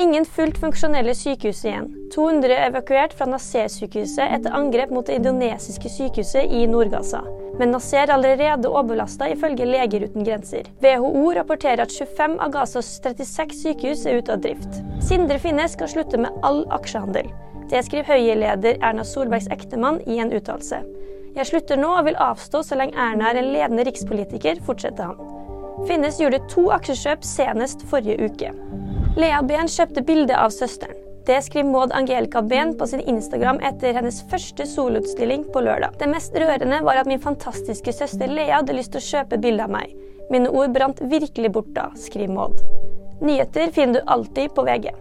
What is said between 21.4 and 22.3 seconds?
slutter nå og vil